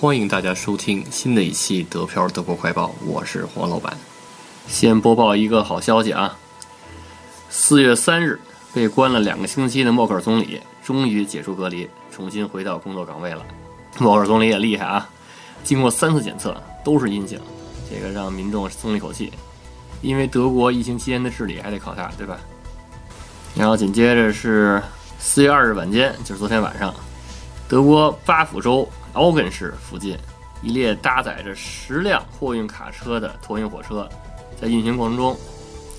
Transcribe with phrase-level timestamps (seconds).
[0.00, 3.94] 欢迎大家收听新的一期德漂德国快报，我是黄老板。
[4.66, 6.38] 先播报一个好消息啊！
[7.50, 8.40] 四月三日，
[8.72, 13.44] 被关了两个星期的默克尔总理终于解除隔离，重新回到工作岗位了。
[13.98, 15.06] 默克尔总理也厉害啊，
[15.62, 17.38] 经过三次检测都是阴性，
[17.90, 19.30] 这个让民众松了一口气，
[20.00, 22.38] 因为德国疫情期间的治理还得靠他，对吧？
[23.54, 24.82] 然后紧接着是
[25.18, 26.94] 四月二日晚间，就是昨天晚上，
[27.68, 28.88] 德国巴甫州。
[29.14, 30.16] 奥根市附近，
[30.62, 34.08] 一列搭载着十辆货运卡车的托运火车，
[34.60, 35.36] 在运行过程中，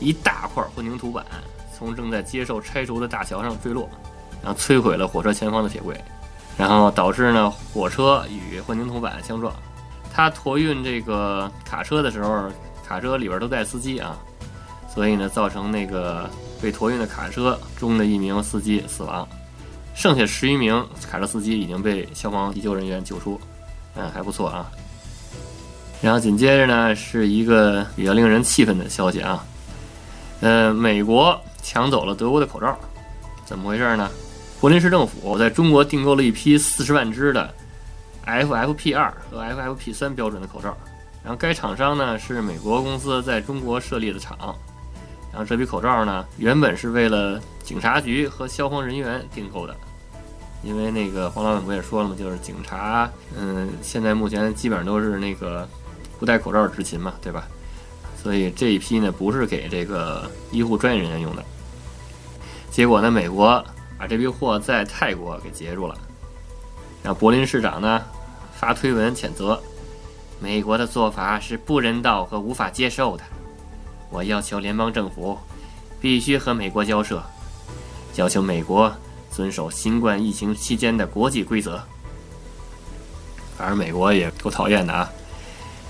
[0.00, 1.24] 一大块混凝土板
[1.76, 3.88] 从正在接受拆除的大桥上坠落，
[4.42, 6.02] 然后摧毁了火车前方的铁轨，
[6.56, 9.52] 然后导致呢火车与混凝土板相撞。
[10.12, 12.48] 他托运这个卡车的时候，
[12.86, 14.16] 卡车里边都带司机啊，
[14.88, 16.30] 所以呢造成那个
[16.62, 19.28] 被托运的卡车中的一名司机死亡。
[19.94, 23.40] 剩下十余名卡车司机已经被消防急救人员救出，
[23.94, 24.70] 嗯，还不错啊。
[26.02, 29.44] 然后紧接着呢，是一个比较令人气愤的消息啊，
[30.40, 32.76] 呃，美国抢走了德国的口罩，
[33.46, 34.10] 怎么回事呢？
[34.60, 37.54] 柏林市政府在中国订购了一批四十万只的
[38.26, 40.76] FFP 二和 FFP 三标准的口罩，
[41.22, 44.36] 然后该厂商呢是美国公司在中国设立的厂，
[45.30, 49.74] 然后这批口罩呢原本是为了警察局和消防人员订购的。
[50.64, 52.16] 因为那个黄老板不也说了吗？
[52.18, 55.68] 就是警察，嗯，现在目前基本上都是那个
[56.18, 57.46] 不戴口罩执勤嘛，对吧？
[58.20, 61.44] 所以这一批呢不是给这个医护专业人员用的。
[62.70, 63.62] 结果呢，美国
[63.98, 65.94] 把这批货在泰国给截住了，
[67.02, 68.02] 然后柏林市长呢
[68.54, 69.62] 发推文谴责
[70.40, 73.22] 美国的做法是不人道和无法接受的。
[74.10, 75.38] 我要求联邦政府
[76.00, 77.22] 必须和美国交涉，
[78.16, 78.90] 要求美国。
[79.34, 81.82] 遵守新冠疫情期间的国际规则。
[83.58, 85.10] 反正美国也够讨厌的啊！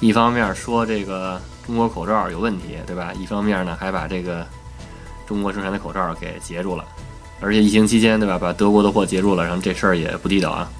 [0.00, 3.12] 一方面说这个中国口罩有问题，对吧？
[3.14, 4.46] 一方面呢还把这个
[5.26, 6.84] 中国生产的口罩给截住了，
[7.40, 8.38] 而且疫情期间，对吧？
[8.38, 10.70] 把德国的货截住了，然后这事儿也不地道啊。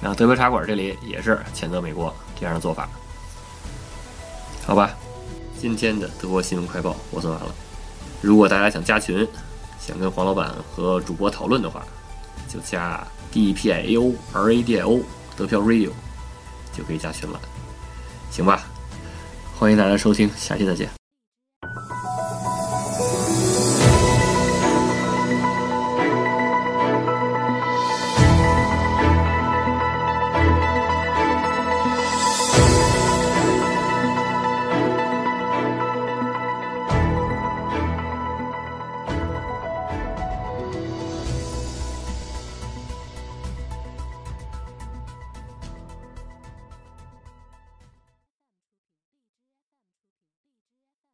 [0.00, 2.88] 然后德国茶馆这里也是谴责美国这样的做法。
[4.66, 4.90] 好吧，
[5.58, 7.54] 今天的德国新闻快报我做完了。
[8.20, 9.26] 如果大家想加群，
[9.80, 11.84] 想跟黄老板和主播讨论的话，
[12.46, 15.00] 就加 D P I A O R A D I O
[15.36, 15.90] 得票 Radio，
[16.72, 17.40] 就可以加群了，
[18.30, 18.62] 行吧？
[19.58, 20.99] 欢迎大家收听，下期再见。